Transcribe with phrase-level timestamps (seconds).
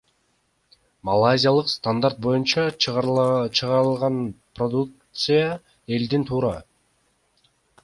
[1.09, 4.17] Малайзиялык стандарт боюнча чыгарылган
[4.59, 5.45] продукция
[5.99, 6.53] элдин туура